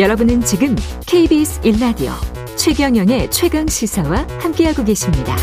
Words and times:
여러분은 0.00 0.40
지금 0.40 0.74
KBS 1.04 1.60
1라디오 1.60 2.10
최경영의 2.56 3.30
최강 3.30 3.66
시사와 3.66 4.26
함께하고 4.40 4.82
계십니다. 4.82 5.36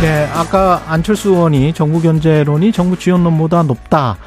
네, 0.00 0.30
아까 0.32 0.84
안철수 0.86 1.30
의원이 1.30 1.72
정부 1.72 2.00
견제론이 2.00 2.70
정부 2.70 2.96
지원론보다 2.96 3.64
높다. 3.64 4.18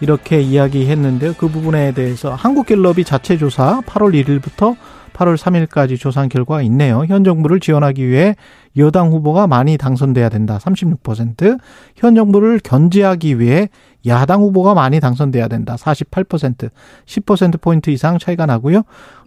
이렇게 0.00 0.40
이야기했는데요. 0.40 1.34
그 1.34 1.48
부분에 1.48 1.92
대해서 1.92 2.34
한국갤럽이 2.34 3.04
자체 3.04 3.36
조사 3.36 3.80
8월 3.82 4.24
1일부터 4.24 4.76
8월 5.12 5.36
3일까지 5.36 5.98
조사한 5.98 6.28
결과가 6.28 6.62
있네요. 6.62 7.04
현 7.06 7.24
정부를 7.24 7.60
지원하기 7.60 8.06
위해 8.08 8.36
여당 8.76 9.08
후보가 9.10 9.46
많이 9.46 9.76
당선돼야 9.76 10.28
된다. 10.28 10.58
36%. 10.58 11.58
현 11.96 12.14
정부를 12.14 12.60
견제하기 12.62 13.38
위해 13.40 13.68
야당 14.06 14.40
후보가 14.42 14.74
많이 14.74 15.00
당선돼야 15.00 15.48
된다. 15.48 15.76
48%. 15.76 16.70
10%포인트 17.06 17.90
이상 17.90 18.18
차이가 18.18 18.46
나고요. 18.46 18.82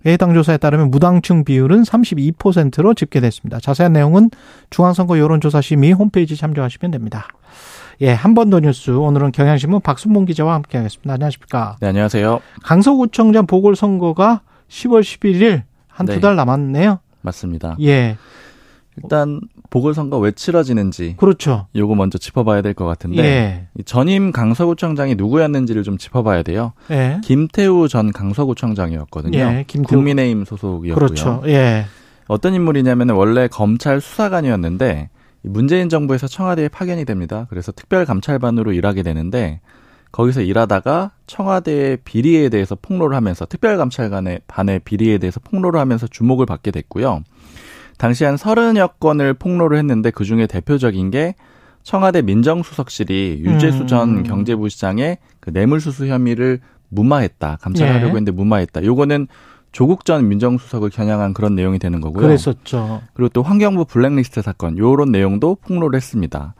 해당 0.05 0.33
조사에 0.33 0.57
따르면 0.57 0.89
무당층 0.91 1.43
비율은 1.43 1.83
32%로 1.83 2.93
집계됐습니다. 2.93 3.59
자세한 3.59 3.93
내용은 3.93 4.29
중앙선거 4.69 5.19
여론조사심의 5.19 5.91
홈페이지 5.93 6.35
참조하시면 6.35 6.91
됩니다. 6.91 7.27
예, 8.01 8.11
한 8.11 8.33
번 8.33 8.49
더 8.49 8.59
뉴스. 8.59 8.89
오늘은 8.89 9.31
경향신문 9.33 9.81
박순봉 9.81 10.25
기자와 10.25 10.55
함께 10.55 10.77
하겠습니다. 10.79 11.13
안녕하십니까. 11.13 11.77
네, 11.79 11.87
안녕하세요. 11.89 12.39
강서구청장 12.63 13.45
보궐선거가 13.45 14.41
10월 14.67 15.01
11일 15.01 15.61
한 15.93 16.05
두달 16.07 16.35
남았네요. 16.35 16.99
맞습니다. 17.21 17.77
예. 17.81 18.17
일단 19.01 19.41
보궐선거 19.71 20.19
왜 20.19 20.31
치러지는지 20.31 21.15
그렇죠. 21.17 21.67
요거 21.75 21.95
먼저 21.95 22.19
짚어봐야 22.19 22.61
될 22.61 22.73
것 22.75 22.85
같은데 22.85 23.23
예. 23.77 23.83
전임 23.85 24.31
강서구청장이 24.31 25.15
누구였는지를 25.15 25.81
좀 25.83 25.97
짚어봐야 25.97 26.43
돼요. 26.43 26.73
예. 26.91 27.19
김태우 27.23 27.87
전 27.87 28.11
강서구청장이었거든요. 28.11 29.37
예, 29.39 29.65
김태우. 29.67 29.97
국민의힘 29.97 30.45
소속이었고요. 30.45 30.93
그렇죠. 30.95 31.41
예. 31.47 31.85
어떤 32.27 32.53
인물이냐면 32.53 33.09
원래 33.09 33.47
검찰 33.47 33.99
수사관이었는데 33.99 35.09
문재인 35.41 35.89
정부에서 35.89 36.27
청와대에 36.27 36.67
파견이 36.67 37.03
됩니다. 37.05 37.47
그래서 37.49 37.71
특별감찰반으로 37.71 38.73
일하게 38.73 39.01
되는데 39.03 39.59
거기서 40.13 40.41
일하다가 40.41 41.11
청와대의 41.27 41.97
비리에 42.05 42.49
대해서 42.49 42.77
폭로를 42.79 43.17
하면서 43.17 43.45
특별감찰관의 43.45 44.41
반의 44.47 44.79
비리에 44.79 45.17
대해서 45.17 45.41
폭로를 45.41 45.79
하면서 45.79 46.07
주목을 46.07 46.45
받게 46.45 46.71
됐고요. 46.71 47.23
당시 47.97 48.23
한 48.23 48.37
서른여 48.37 48.87
건을 48.99 49.33
폭로를 49.33 49.77
했는데 49.79 50.11
그 50.11 50.23
중에 50.23 50.47
대표적인 50.47 51.09
게 51.11 51.35
청와대 51.81 52.21
민정수석실이 52.21 53.41
유재수 53.43 53.81
음. 53.81 53.87
전 53.87 54.23
경제부 54.23 54.69
시장의 54.69 55.17
그 55.39 55.49
뇌물수수 55.49 56.07
혐의를 56.07 56.59
무마했다. 56.89 57.57
감찰하려고 57.61 58.05
예. 58.05 58.09
했는데 58.09 58.31
무마했다. 58.31 58.83
요거는 58.83 59.27
조국 59.71 60.05
전 60.05 60.29
민정수석을 60.29 60.91
겨냥한 60.91 61.33
그런 61.33 61.55
내용이 61.55 61.79
되는 61.79 61.99
거고요. 61.99 62.27
그랬었죠. 62.27 63.01
그리고 63.15 63.29
또 63.29 63.41
환경부 63.41 63.85
블랙리스트 63.85 64.43
사건 64.43 64.77
요런 64.77 65.11
내용도 65.11 65.55
폭로를 65.55 65.97
했습니다. 65.97 66.53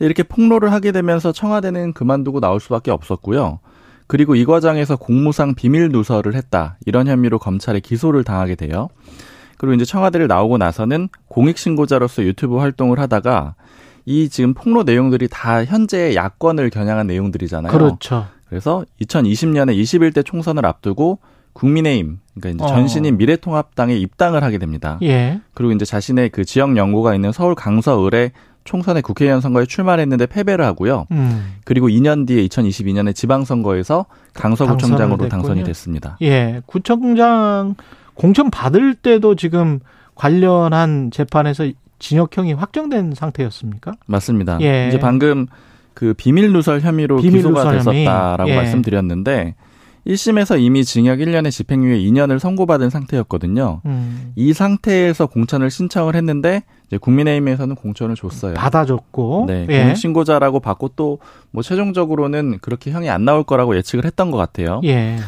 근데 0.00 0.06
이렇게 0.06 0.22
폭로를 0.22 0.72
하게 0.72 0.92
되면서 0.92 1.30
청와대는 1.30 1.92
그만두고 1.92 2.40
나올 2.40 2.58
수밖에 2.58 2.90
없었고요. 2.90 3.58
그리고 4.06 4.34
이 4.34 4.46
과정에서 4.46 4.96
공무상 4.96 5.54
비밀 5.54 5.90
누설을 5.90 6.34
했다. 6.34 6.78
이런 6.86 7.06
혐의로 7.06 7.38
검찰에 7.38 7.80
기소를 7.80 8.24
당하게 8.24 8.54
돼요. 8.54 8.88
그리고 9.58 9.74
이제 9.74 9.84
청와대를 9.84 10.26
나오고 10.26 10.56
나서는 10.56 11.10
공익신고자로서 11.28 12.22
유튜브 12.22 12.56
활동을 12.56 12.98
하다가 12.98 13.56
이 14.06 14.30
지금 14.30 14.54
폭로 14.54 14.84
내용들이 14.84 15.28
다 15.30 15.66
현재 15.66 16.14
야권을 16.14 16.70
겨냥한 16.70 17.06
내용들이잖아요. 17.06 17.70
그렇죠. 17.70 18.26
그래서 18.48 18.86
2020년에 19.02 19.78
21대 19.78 20.24
총선을 20.24 20.64
앞두고 20.64 21.18
국민의힘, 21.52 22.20
그러니까 22.40 22.64
이제 22.64 22.72
어. 22.72 22.74
전신인 22.74 23.18
미래통합당에 23.18 23.96
입당을 23.96 24.42
하게 24.42 24.56
됩니다. 24.56 24.98
예. 25.02 25.40
그리고 25.52 25.72
이제 25.72 25.84
자신의 25.84 26.30
그 26.30 26.46
지역 26.46 26.76
연고가 26.76 27.14
있는 27.14 27.32
서울 27.32 27.54
강서을에 27.54 28.32
총선의 28.70 29.02
국회의원 29.02 29.40
선거에 29.40 29.66
출마를 29.66 30.00
했는데 30.02 30.26
패배를 30.26 30.64
하고요. 30.64 31.06
음. 31.10 31.54
그리고 31.64 31.88
2년 31.88 32.24
뒤에 32.24 32.46
2022년에 32.46 33.12
지방선거에서 33.12 34.06
강서구청장으로 34.32 35.28
당선이. 35.28 35.64
됐습니다. 35.64 36.16
예. 36.22 36.62
구청장 36.66 37.74
공천 38.14 38.48
받을 38.48 38.94
때도 38.94 39.34
지금 39.34 39.80
관련한 40.14 41.10
재판에서 41.10 41.68
징역형이 41.98 42.52
확정된 42.52 43.14
상태였습니까? 43.16 43.92
맞습니다. 44.06 44.58
예. 44.60 44.86
이제 44.88 45.00
방금 45.00 45.48
그 45.92 46.14
비밀 46.14 46.52
누설 46.52 46.80
혐의로 46.80 47.16
비밀 47.16 47.38
기소가 47.38 47.72
누설. 47.72 47.92
됐었다라고 47.92 48.50
예. 48.50 48.54
말씀드렸는데 48.56 49.56
1심에서 50.10 50.60
이미 50.60 50.84
징역 50.84 51.18
1년에 51.18 51.50
집행유예 51.50 51.98
2년을 51.98 52.38
선고받은 52.38 52.90
상태였거든요. 52.90 53.80
음. 53.86 54.32
이 54.36 54.52
상태에서 54.52 55.26
공천을 55.26 55.70
신청을 55.70 56.16
했는데 56.16 56.62
이제 56.86 56.98
국민의힘에서는 56.98 57.74
공천을 57.76 58.16
줬어요. 58.16 58.54
받아줬고. 58.54 59.44
네, 59.48 59.66
예. 59.68 59.82
공익신고자라고 59.82 60.60
받고 60.60 60.88
또 60.96 61.18
뭐 61.52 61.62
최종적으로는 61.62 62.58
그렇게 62.60 62.90
형이 62.90 63.10
안 63.10 63.24
나올 63.24 63.44
거라고 63.44 63.76
예측을 63.76 64.04
했던 64.04 64.30
것 64.30 64.36
같아요. 64.38 64.80
예. 64.84 65.18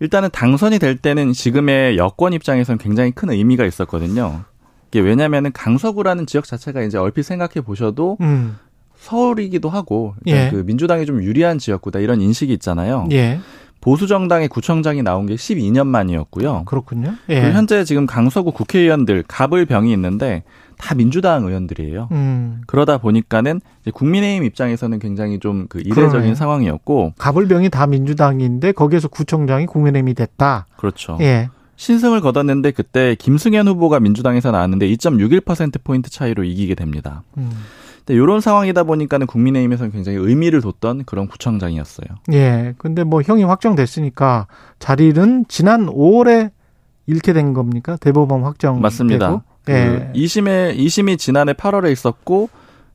일단은 0.00 0.30
당선이 0.32 0.78
될 0.78 0.96
때는 0.96 1.32
지금의 1.32 1.96
여권 1.96 2.32
입장에서는 2.32 2.78
굉장히 2.78 3.10
큰 3.12 3.30
의미가 3.30 3.64
있었거든요. 3.66 4.44
이게 4.88 5.00
왜냐면은 5.00 5.52
강서구라는 5.52 6.26
지역 6.26 6.46
자체가 6.46 6.82
이제 6.82 6.98
얼핏 6.98 7.22
생각해 7.22 7.60
보셔도 7.64 8.16
음. 8.20 8.56
서울이기도 8.96 9.68
하고 9.68 10.14
예. 10.26 10.50
그 10.50 10.56
민주당이 10.66 11.06
좀 11.06 11.22
유리한 11.22 11.58
지역구다 11.58 12.00
이런 12.00 12.20
인식이 12.20 12.52
있잖아요. 12.54 13.06
예. 13.12 13.40
보수 13.80 14.06
정당의 14.06 14.48
구청장이 14.48 15.02
나온 15.02 15.26
게 15.26 15.34
12년 15.34 15.86
만이었고요. 15.86 16.64
그렇군요. 16.66 17.14
예. 17.28 17.40
그리고 17.40 17.56
현재 17.56 17.84
지금 17.84 18.06
강서구 18.06 18.52
국회의원들 18.52 19.24
갑을 19.26 19.64
병이 19.66 19.92
있는데 19.92 20.42
다 20.78 20.94
민주당 20.94 21.44
의원들이에요. 21.44 22.08
음. 22.12 22.62
그러다 22.66 22.98
보니까는 22.98 23.60
이제 23.82 23.90
국민의힘 23.90 24.44
입장에서는 24.44 24.98
굉장히 24.98 25.38
좀 25.38 25.66
그 25.68 25.78
이례적인 25.80 26.10
그러네. 26.10 26.34
상황이었고 26.34 27.14
가불병이 27.18 27.70
다 27.70 27.86
민주당인데 27.86 28.72
거기에서 28.72 29.08
구청장이 29.08 29.66
국민의힘이 29.66 30.14
됐다. 30.14 30.66
그렇죠. 30.76 31.18
예. 31.20 31.48
신승을 31.80 32.20
거뒀는데 32.20 32.72
그때 32.72 33.14
김승현 33.18 33.66
후보가 33.66 34.00
민주당에서 34.00 34.50
나왔는데 34.50 34.86
2.61% 34.88 35.82
포인트 35.82 36.10
차이로 36.10 36.44
이기게 36.44 36.74
됩니다. 36.74 37.22
음. 37.38 37.50
이런 38.06 38.42
상황이다 38.42 38.82
보니까는 38.82 39.26
국민의힘에서는 39.26 39.90
굉장히 39.90 40.18
의미를 40.18 40.60
뒀던 40.60 41.04
그런 41.04 41.26
구청장이었어요. 41.26 42.08
예. 42.32 42.74
근데 42.76 43.02
뭐 43.02 43.22
형이 43.22 43.44
확정됐으니까 43.44 44.46
자리는 44.78 45.46
지난 45.48 45.86
5월에 45.86 46.50
잃게 47.06 47.32
된 47.32 47.54
겁니까? 47.54 47.96
대법원 47.98 48.42
확정. 48.42 48.82
맞습니다. 48.82 49.42
그 49.64 49.72
예. 49.72 50.12
2심에 50.14 50.76
2심이 50.76 51.18
지난해 51.18 51.54
8월에 51.54 51.90
있었고 51.92 52.50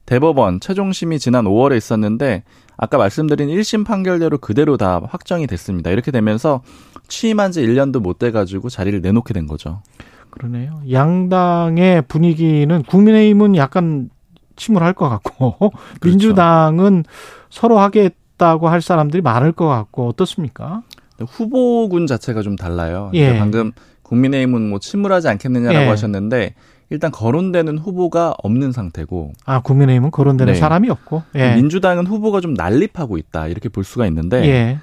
대법원 0.06 0.60
최종심이 0.60 1.20
지난 1.20 1.46
5월에 1.46 1.78
있었는데 1.78 2.44
아까 2.78 2.98
말씀드린 2.98 3.50
1심 3.50 3.86
판결대로 3.86 4.38
그대로 4.38 4.78
다 4.78 5.02
확정이 5.10 5.48
됐습니다. 5.48 5.90
이렇게 5.92 6.12
되면서 6.12 6.62
취임한 7.08 7.52
지 7.52 7.62
1년도 7.66 8.00
못 8.02 8.20
돼 8.20 8.32
가지고 8.32 8.70
자리를 8.70 9.02
내놓게 9.02 9.34
된 9.34 9.48
거죠. 9.48 9.82
그러네요. 10.30 10.82
양당의 10.92 12.04
분위기는 12.08 12.84
국민의힘은 12.84 13.56
약간 13.56 14.10
침울할 14.58 14.94
것 14.94 15.10
같고 15.10 15.56
그렇죠. 16.00 16.10
민주당은 16.10 17.04
서로 17.50 17.80
하겠다고 17.80 18.68
할 18.68 18.82
사람들이 18.82 19.22
많을 19.22 19.52
것 19.54 19.68
같고 19.68 20.08
어떻습니까? 20.10 20.82
후보군 21.20 22.08
자체가 22.08 22.42
좀 22.42 22.56
달라요. 22.58 23.10
예. 23.14 23.22
그러니까 23.22 23.40
방금 23.40 23.72
국민의힘은 24.04 24.70
뭐 24.70 24.80
침울하지 24.80 25.30
않겠느냐라고 25.30 25.86
예. 25.86 25.90
하셨는데 25.90 26.54
일단 26.90 27.12
거론되는 27.12 27.78
후보가 27.78 28.36
없는 28.44 28.72
상태고 28.72 29.34
아 29.46 29.62
국민의힘은 29.62 30.12
거론되는 30.12 30.54
네. 30.54 30.60
사람이 30.60 30.90
없고. 30.90 31.24
예. 31.36 31.56
민주당은 31.56 32.06
후보가 32.06 32.42
좀 32.42 32.54
난립하고 32.54 33.18
있다 33.18 33.48
이렇게 33.48 33.70
볼 33.70 33.84
수가 33.84 34.06
있는데 34.08 34.46
예. 34.48 34.80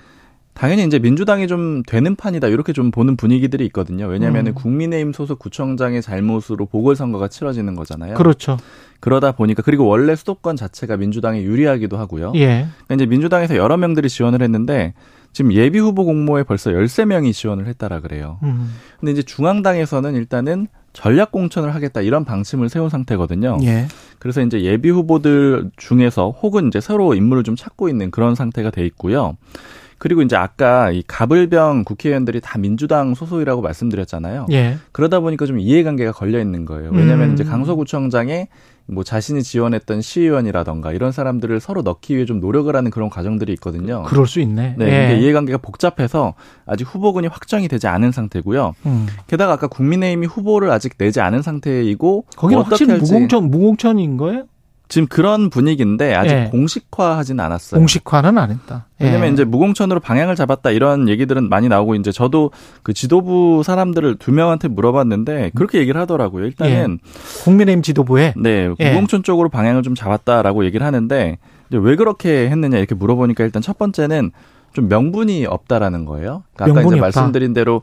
당연히 0.55 0.85
이제 0.85 0.99
민주당이 0.99 1.49
좀 1.49 1.83
되는 1.87 2.15
판이다 2.15 2.49
이렇게 2.49 2.73
좀 2.73 2.91
보는 2.91 3.17
분위기들이 3.17 3.65
있거든요. 3.67 4.07
왜냐하면 4.07 4.47
음. 4.47 4.49
은 4.49 4.55
국민의힘 4.55 5.13
소속 5.13 5.39
구청장의 5.39 6.03
잘못으로 6.03 6.67
보궐선거가 6.67 7.29
치러지는 7.29 7.75
거잖아요. 7.75 8.15
그렇죠. 8.15 8.59
그러다 9.01 9.33
보니까 9.33 9.63
그리고 9.63 9.87
원래 9.87 10.15
수도권 10.15 10.57
자체가 10.57 10.97
민주당에 10.97 11.43
유리하기도 11.43 11.97
하고요. 11.97 12.33
예. 12.37 12.67
그러니까 12.85 12.95
이제 12.95 13.07
민주당에서 13.07 13.57
여러 13.57 13.77
명들이 13.77 14.09
지원을 14.09 14.43
했는데 14.43 14.93
지금 15.33 15.53
예비 15.55 15.79
후보 15.79 16.05
공모에 16.05 16.43
벌써 16.43 16.71
13명이 16.71 17.33
지원을 17.33 17.67
했다라 17.67 18.01
그래요. 18.01 18.39
음. 18.43 18.75
근데 19.01 19.13
이제 19.13 19.23
중앙당에서는 19.23 20.15
일단은 20.15 20.69
전략 20.93 21.33
공천을 21.33 21.75
하겠다 21.75 22.01
이런 22.01 22.25
방침을 22.25 22.69
세운 22.69 22.89
상태거든요. 22.89 23.59
예. 23.63 23.87
그래서 24.19 24.43
이제 24.43 24.63
예비 24.63 24.91
후보들 24.91 25.71
중에서 25.77 26.31
혹은 26.31 26.69
이제 26.69 26.81
새로 26.81 27.15
인물을 27.15 27.43
좀 27.45 27.57
찾고 27.57 27.89
있는 27.89 28.11
그런 28.11 28.35
상태가 28.35 28.71
돼 28.71 28.85
있고요. 28.87 29.37
그리고 30.03 30.23
이제 30.23 30.35
아까 30.35 30.91
이 30.91 31.05
가불병 31.07 31.85
국회의원들이 31.85 32.41
다 32.41 32.59
민주당 32.59 33.15
소속이라고 33.15 33.63
말씀드렸잖아요. 33.63 34.47
예. 34.51 34.79
그러다 34.91 35.21
보니까 35.21 35.47
좀 35.47 35.61
이해관계가 35.61 36.11
걸려 36.11 36.41
있는 36.41 36.65
거예요. 36.65 36.91
왜냐하면 36.93 37.29
음. 37.29 37.35
이제 37.35 37.45
강서구청장에 37.45 38.49
뭐 38.87 39.05
자신이 39.05 39.45
지원했던 39.45 40.01
시의원이라던가 40.01 40.91
이런 40.91 41.13
사람들을 41.13 41.61
서로 41.61 41.83
넣기 41.83 42.17
위해 42.17 42.25
좀 42.25 42.41
노력을 42.41 42.75
하는 42.75 42.91
그런 42.91 43.11
과정들이 43.11 43.53
있거든요. 43.53 44.03
그럴 44.09 44.27
수 44.27 44.41
있네. 44.41 44.75
네, 44.77 45.13
예. 45.13 45.21
이해관계가 45.21 45.59
복잡해서 45.59 46.35
아직 46.67 46.83
후보군이 46.83 47.29
확정이 47.29 47.69
되지 47.69 47.87
않은 47.87 48.11
상태고요. 48.11 48.75
음. 48.87 49.07
게다가 49.29 49.53
아까 49.53 49.69
국민의힘이 49.69 50.27
후보를 50.27 50.73
아직 50.73 50.99
내지 50.99 51.21
않은 51.21 51.43
상태이고 51.43 52.25
거기는 52.35 52.65
확실히 52.65 52.91
할지 52.91 53.13
무공천 53.13 53.51
무공천인 53.53 54.17
거예요? 54.17 54.47
지금 54.93 55.09
그런 55.09 55.49
분위기인데 55.49 56.15
아직 56.15 56.35
예. 56.35 56.49
공식화하진 56.51 57.41
않았어요. 57.41 57.79
공식화는 57.79 58.37
안 58.37 58.51
했다. 58.51 58.89
예. 59.01 59.07
왜냐면 59.07 59.33
이제 59.33 59.43
무공천으로 59.43 60.01
방향을 60.01 60.37
잡았다 60.37 60.71
이런 60.71 61.09
얘기들은 61.09 61.49
많이 61.49 61.71
나오고 61.71 61.95
이제 61.95 62.13
저도 62.13 62.51
그 62.83 62.93
지도부 62.93 63.63
사람들을 63.65 64.17
두 64.17 64.33
명한테 64.33 64.69
물어봤는데 64.69 65.53
그렇게 65.55 65.79
얘기를 65.79 65.99
하더라고요. 65.99 66.45
일단은 66.45 66.99
국민의힘 67.43 67.81
지도부에 67.81 68.35
네 68.37 68.69
예. 68.81 68.91
무공천 68.91 69.23
쪽으로 69.23 69.49
방향을 69.49 69.83
좀 69.83 69.95
잡았다라고 69.95 70.67
얘기를 70.67 70.87
하는데 70.87 71.39
이제 71.71 71.79
왜 71.79 71.97
그렇게 71.97 72.51
했느냐 72.51 72.77
이렇게 72.77 72.95
물어보니까 72.95 73.45
일단 73.45 73.63
첫 73.63 73.79
번째는 73.79 74.31
좀 74.75 74.89
명분이 74.89 75.47
없다라는 75.47 76.05
거예요. 76.05 76.43
그러니까 76.53 76.65
아까 76.65 76.67
명분이 76.75 76.99
이제 76.99 77.07
없다. 77.07 77.21
말씀드린 77.21 77.55
대로 77.55 77.81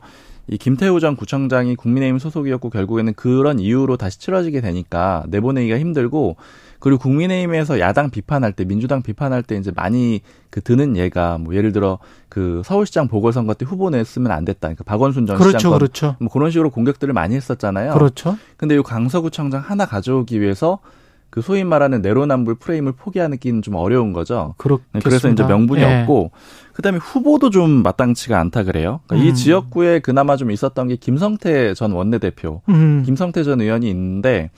이 0.50 0.58
김태우 0.58 0.98
전 0.98 1.14
구청장이 1.14 1.76
국민의힘 1.76 2.18
소속이었고 2.18 2.70
결국에는 2.70 3.14
그런 3.14 3.60
이유로 3.60 3.96
다시 3.96 4.18
치러지게 4.18 4.60
되니까 4.60 5.24
내보내기가 5.28 5.78
힘들고 5.78 6.36
그리고 6.80 6.98
국민의힘에서 6.98 7.78
야당 7.78 8.10
비판할 8.10 8.52
때 8.52 8.64
민주당 8.64 9.00
비판할 9.00 9.44
때 9.44 9.56
이제 9.56 9.70
많이 9.76 10.22
그 10.50 10.60
드는 10.60 10.96
예가 10.96 11.38
뭐 11.38 11.54
예를 11.54 11.72
들어 11.72 11.98
그 12.28 12.62
서울시장 12.64 13.06
보궐선거 13.06 13.54
때 13.54 13.64
후보 13.64 13.90
냈으면 13.90 14.32
안 14.32 14.44
됐다. 14.44 14.60
그러니까 14.62 14.82
박원순 14.84 15.26
전 15.26 15.36
그렇죠, 15.36 15.58
시장 15.58 15.70
건 15.70 15.78
그렇죠, 15.78 16.16
뭐 16.18 16.28
그런 16.28 16.50
식으로 16.50 16.70
공격들을 16.70 17.14
많이 17.14 17.36
했었잖아요. 17.36 17.92
그렇죠. 17.92 18.36
근데 18.56 18.74
이 18.74 18.82
강서구청장 18.82 19.60
하나 19.60 19.86
가져오기 19.86 20.40
위해서 20.40 20.80
그 21.30 21.42
소위 21.42 21.64
말하는 21.64 22.02
내로남불 22.02 22.56
프레임을 22.56 22.92
포기하기는 22.92 23.62
좀 23.62 23.76
어려운 23.76 24.12
거죠. 24.12 24.54
그렇겠습니다. 24.58 24.98
네, 24.98 25.00
그래서 25.02 25.28
이제 25.28 25.44
명분이 25.44 25.80
예. 25.80 26.02
없고 26.02 26.32
그다음에 26.72 26.98
후보도 26.98 27.50
좀 27.50 27.82
마땅치가 27.82 28.38
않다 28.38 28.64
그래요. 28.64 29.00
그러니까 29.06 29.28
음. 29.28 29.30
이 29.30 29.34
지역구에 29.34 30.00
그나마 30.00 30.36
좀 30.36 30.50
있었던 30.50 30.88
게 30.88 30.96
김성태 30.96 31.74
전 31.74 31.92
원내대표, 31.92 32.62
음. 32.68 33.02
김성태 33.06 33.44
전 33.44 33.60
의원이 33.60 33.88
있는데 33.88 34.50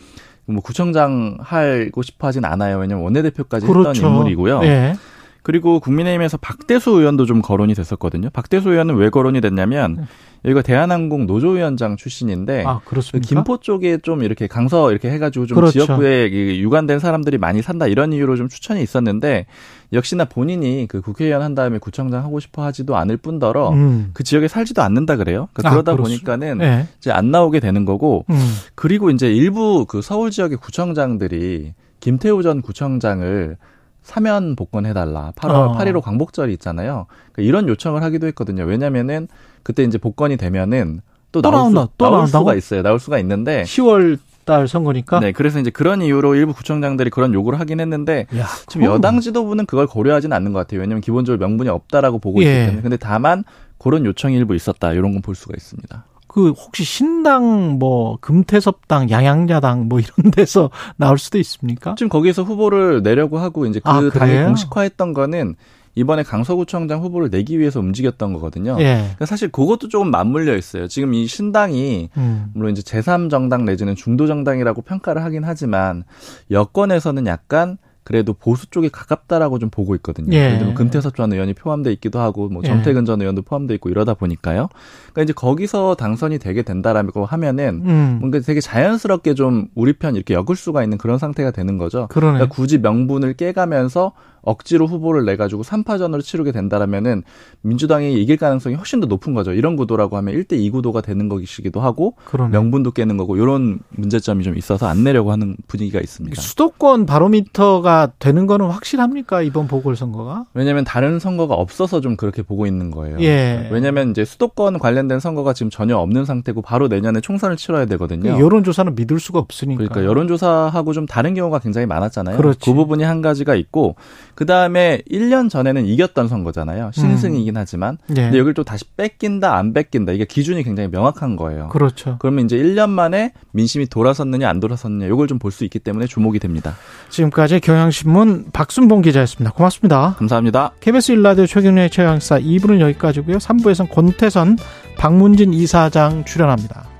뭐 0.47 0.63
구청장 0.63 1.37
하고 1.41 2.03
싶어 2.03 2.27
하진 2.27 2.45
않아요. 2.45 2.79
왜냐면 2.79 3.05
원내대표까지 3.05 3.67
했던 3.67 3.83
그렇죠. 3.83 4.07
인물이고요. 4.07 4.61
예. 4.65 4.95
그리고 5.43 5.81
국민의힘에서 5.81 6.37
박대수 6.37 6.91
의원도 6.91 7.27
좀 7.27 7.43
거론이 7.43 7.75
됐었거든요. 7.75 8.31
박대수 8.31 8.71
의원은 8.71 8.95
왜 8.97 9.11
거론이 9.11 9.41
됐냐면 9.41 10.07
여기가 10.45 10.63
대한항공 10.63 11.27
노조위원장 11.27 11.97
출신인데 11.97 12.59
네. 12.59 12.65
아 12.67 12.81
그? 12.85 13.01
김포 13.21 13.59
쪽에 13.59 13.99
좀 13.99 14.23
이렇게 14.23 14.47
강서 14.47 14.91
이렇게 14.91 15.11
해가지고 15.11 15.47
좀 15.47 15.57
그렇죠. 15.57 15.85
지역구에 15.85 16.27
이 16.27 16.61
유관된 16.61 16.99
사람들이 16.99 17.39
많이 17.39 17.63
산다 17.63 17.87
이런 17.87 18.13
이유로 18.13 18.37
좀 18.37 18.49
추천이 18.49 18.83
있었는데 18.83 19.47
역시나 19.93 20.25
본인이 20.25 20.87
그 20.89 21.01
국회의원 21.01 21.43
한 21.43 21.55
다음에 21.55 21.79
구청장 21.79 22.25
하고 22.25 22.41
싶어 22.41 22.65
하지도 22.65 22.97
않을 22.97 23.17
뿐더러 23.17 23.71
음. 23.71 24.11
그 24.15 24.25
지역에 24.25 24.49
살지도 24.49 24.83
않는다 24.83 25.17
그래요. 25.17 25.49
그러니까 25.53 25.69
아, 25.69 25.73
그러다 25.73 25.93
그렇소. 25.93 26.09
보니까는 26.09 26.61
예. 26.61 26.87
이제 26.99 27.11
안 27.11 27.31
나오게 27.31 27.61
되는 27.61 27.85
거고 27.85 28.25
음. 28.31 28.37
그리고 28.75 29.11
이제 29.11 29.33
일부 29.33 29.87
그 29.87 30.03
서울 30.03 30.31
지역의 30.31 30.59
구청장들이 30.59 31.75
김태우 32.01 32.43
전 32.43 32.63
구청장을 32.63 33.57
사면 34.03 34.57
복권해달라. 34.57 35.33
8월 35.37 35.51
어. 35.51 35.73
8.15 35.79 36.01
광복절이 36.03 36.53
있잖아요. 36.55 37.07
그러니까 37.33 37.43
이런 37.49 37.69
요청을 37.69 38.03
하기도 38.03 38.27
했거든요. 38.29 38.65
왜냐면은 38.65 39.29
그때 39.63 39.85
이제 39.85 39.99
복권이 39.99 40.37
되면은 40.37 41.01
또, 41.31 41.41
또 41.41 41.51
나올, 41.51 41.63
나온다. 41.63 41.83
수, 41.83 41.89
또 41.99 42.05
나올 42.05 42.17
나온다고? 42.19 42.43
수가 42.45 42.55
있어요. 42.57 42.83
나올 42.83 42.99
수가 42.99 43.19
있는데 43.21 43.63
10월 43.63 44.19
달 44.45 44.67
선거니까. 44.67 45.21
네, 45.21 45.31
그래서 45.31 45.61
이제 45.61 45.71
그런 45.71 46.03
이유로 46.03 46.35
일부 46.35 46.53
구청장들이 46.53 47.11
그런 47.11 47.33
요구를 47.33 47.61
하긴 47.61 47.79
했는데 47.79 48.27
야, 48.37 48.47
지금 48.67 48.83
그건 48.83 48.97
여당 48.97 49.21
지도부는 49.21 49.67
그걸 49.67 49.87
고려하지는 49.87 50.37
않는 50.37 50.53
것 50.53 50.59
같아요. 50.59 50.81
왜냐하면 50.81 51.01
기본적으로 51.01 51.39
명분이 51.39 51.69
없다라고 51.71 52.19
보고 52.19 52.43
예. 52.43 52.47
있기 52.47 52.65
때문에. 52.67 52.83
근데 52.83 52.97
다만 52.97 53.45
그런 53.79 54.05
요청이 54.05 54.35
일부 54.37 54.57
있었다. 54.57 54.93
이런 54.95 55.13
건 55.13 55.23
볼 55.23 55.37
수가 55.37 55.55
있습니다. 55.57 56.05
그 56.33 56.51
혹시 56.51 56.83
신당 56.83 57.79
뭐 57.79 58.17
금태섭당 58.21 59.11
양양야당 59.11 59.89
뭐 59.89 60.01
이런 60.01 60.13
데서 60.33 60.71
나올 60.97 61.19
수도 61.19 61.39
있습니까? 61.39 61.95
지금 61.97 62.09
거기에서 62.09 62.43
후보를 62.43 63.03
내려고 63.03 63.39
하고 63.39 63.67
이제 63.67 63.81
그 63.81 63.91
아, 63.91 64.11
당이? 64.11 64.45
공식화했던 64.45 65.13
거는 65.13 65.57
이번에 65.95 66.23
강서구청장 66.23 67.03
후보를 67.03 67.29
내기 67.29 67.59
위해서 67.59 67.79
움직였던 67.81 68.33
거거든요. 68.33 68.77
예. 68.81 68.95
그러니까 68.95 69.27
사실 69.27 69.51
그것도 69.53 69.89
조금 69.89 70.11
맞물려 70.11 70.57
있어요. 70.57 70.89
지금 70.89 71.13
이 71.13 71.27
신당이 71.27 72.09
음. 72.17 72.47
물론 72.55 72.73
이제 72.73 72.81
제3정당 72.81 73.65
내지는 73.65 73.95
중도정당이라고 73.95 74.81
평가를 74.81 75.23
하긴 75.25 75.45
하지만 75.45 76.05
여권에서는 76.51 77.27
약간 77.27 77.77
그래도 78.05 78.33
보수 78.33 78.69
쪽에 78.71 78.89
가깝다라고 78.89 79.59
좀 79.59 79.71
보고 79.71 79.95
있거든요. 79.97 80.37
예. 80.37 80.45
예를 80.45 80.59
들면 80.59 80.75
금태섭 80.75 81.15
전 81.17 81.33
의원이 81.33 81.55
포함돼 81.55 81.93
있기도 81.93 82.21
하고 82.21 82.49
뭐 82.49 82.63
예. 82.65 82.69
정태근 82.69 83.05
전 83.05 83.21
의원도 83.21 83.43
포함돼 83.43 83.75
있고 83.75 83.91
이러다 83.91 84.15
보니까요. 84.15 84.69
그러니까 85.13 85.23
이제 85.23 85.33
거기서 85.33 85.95
당선이 85.95 86.39
되게 86.39 86.63
된다라고 86.63 87.25
하면은 87.25 87.83
음. 87.85 88.17
뭔가 88.21 88.41
되게 88.41 88.61
자연스럽게 88.61 89.35
좀 89.35 89.69
우리 89.75 89.93
편 89.93 90.17
이렇게 90.17 90.35
엮을 90.35 90.57
수가 90.57 90.83
있는 90.83 90.99
그런 90.99 91.19
상태가 91.19 91.51
되는 91.51 91.79
거죠. 91.79 92.09
그러네. 92.09 92.39
그러니까 92.39 92.55
굳이 92.55 92.79
명분을 92.79 93.35
깨가면서 93.35 94.13
억지로 94.43 94.87
후보를 94.87 95.25
내 95.25 95.37
가지고 95.37 95.63
3파전으로 95.63 96.23
치르게 96.23 96.53
된다라면은 96.53 97.23
민주당이 97.63 98.21
이길 98.21 98.37
가능성이 98.37 98.75
훨씬 98.75 99.01
더 99.01 99.07
높은 99.07 99.35
거죠. 99.35 99.53
이런 99.53 99.77
구도라고 99.77 100.17
하면 100.17 100.35
1대 100.35 100.55
2 100.55 100.71
구도가 100.71 101.01
되는 101.01 101.29
것이기도 101.29 101.81
하고 101.81 102.15
그러네. 102.25 102.51
명분도 102.51 102.91
깨는 102.91 103.17
거고 103.17 103.37
이런 103.37 103.81
문제점이 103.91 104.45
좀 104.45 104.57
있어서 104.57 104.87
안 104.87 105.05
내려고 105.05 105.33
하는 105.33 105.57
분위기가 105.67 106.01
있습니다. 106.01 106.41
수도권 106.41 107.07
바로미터가 107.07 108.13
되는 108.19 108.47
거는 108.47 108.67
확실합니까? 108.67 109.43
이번 109.43 109.69
보궐선거가? 109.69 110.47
왜냐하면 110.55 110.85
다른 110.85 111.19
선거가 111.19 111.55
없어서 111.55 112.01
좀 112.01 112.17
그렇게 112.17 112.43
보고 112.43 112.67
있는 112.67 112.91
거예요. 112.91 113.19
예. 113.21 113.69
왜냐하면 113.71 114.11
이제 114.11 114.25
수도권 114.25 114.79
관련된 114.79 115.21
선거가 115.21 115.53
지금 115.53 115.71
전혀 115.71 115.97
없는 115.97 116.25
상태고 116.25 116.63
바로 116.63 116.89
내년에 116.89 117.21
총선을 117.21 117.57
치러야 117.57 117.87
되거든요. 117.87 118.39
여론 118.41 118.65
조사는 118.65 118.95
믿을 118.95 119.21
수가 119.21 119.39
없으니까. 119.39 119.79
그러니까 119.79 120.05
여론 120.05 120.29
조사하고 120.29 120.93
좀 120.93 121.07
다른 121.07 121.35
경우가 121.35 121.61
굉장히 121.61 121.87
많았잖아요. 121.87 122.37
그렇지. 122.37 122.59
그 122.65 122.75
부분이 122.75 123.05
한 123.05 123.23
가지가 123.23 123.55
있고 123.55 123.97
그 124.35 124.47
다음에 124.47 125.03
1년 125.11 125.51
전에는 125.51 125.85
이겼던 125.87 126.29
선거잖아요. 126.29 126.91
신승이긴 126.95 127.57
하지만 127.57 127.99
예. 128.11 128.15
근데 128.15 128.39
여기를 128.39 128.55
또 128.55 128.65
다시 128.65 128.85
뺏긴다 128.97 129.55
안 129.55 129.73
뺏긴다 129.73 130.13
이게 130.13 130.25
기준이 130.25 130.63
굉장히 130.63 130.89
명확한 130.89 131.37
거예요. 131.37 131.69
그렇죠. 131.69 132.17
그러면 132.19 132.47
이제 132.47 132.57
1년 132.57 132.91
만에 132.91 133.33
민심이 133.53 133.87
돌아섰느냐 133.87 134.49
안 134.49 134.61
돌아섰느냐 134.61 135.07
이걸 135.07 135.27
좀 135.29 135.39
볼 135.39 135.51
수 135.53 135.65
있기 135.65 135.79
때문에 135.81 136.07
주목이 136.07 136.39
됩니다. 136.39 136.77
지금까지 137.11 137.61
경향신문 137.61 138.47
박순봉 138.53 139.03
기자였습니다. 139.03 139.53
고맙습니다. 139.53 140.15
감사합니다. 140.19 140.73
KBS 140.81 141.13
일라디오 141.13 141.47
최경련의 141.47 141.91
최강사 141.91 142.39
2부는 142.39 142.81
여기까지고요. 142.81 143.39
3부에서는 143.39 143.91
권태선, 143.91 144.57
박문진 144.99 145.53
이사장 145.53 146.25
출연합니다. 146.25 146.92